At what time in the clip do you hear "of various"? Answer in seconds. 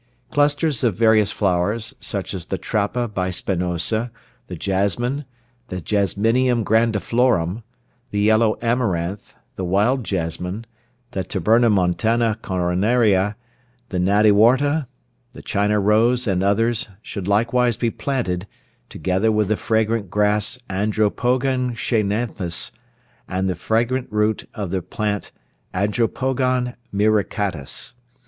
0.83-1.31